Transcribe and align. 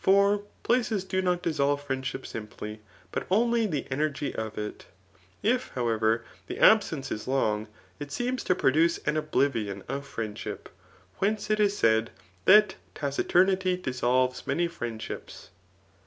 For 0.00 0.40
places 0.62 1.04
do 1.04 1.20
not 1.20 1.42
dissolve 1.42 1.82
friendship 1.84 2.24
simply, 2.26 2.80
but 3.12 3.26
only 3.30 3.66
the 3.66 3.86
energy 3.90 4.34
of 4.34 4.56
it. 4.56 4.86
If, 5.42 5.68
however, 5.74 6.24
the 6.46 6.58
ab 6.58 6.82
sence 6.82 7.12
is 7.12 7.28
long, 7.28 7.68
it 8.00 8.10
seems 8.10 8.42
to 8.44 8.54
produce 8.54 8.96
an 9.06 9.18
oblivion 9.18 9.84
of 9.86 10.06
friend 10.06 10.38
ship; 10.38 10.70
whence 11.18 11.50
it 11.50 11.60
is 11.60 11.76
said, 11.76 12.10
that 12.46 12.76
taciturnity 12.94 13.76
dissolves 13.76 14.44
mamf 14.46 14.70
friendships. 14.70 15.50